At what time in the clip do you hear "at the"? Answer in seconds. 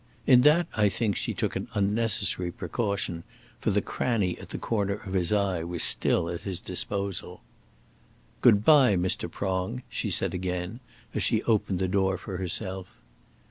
4.39-4.57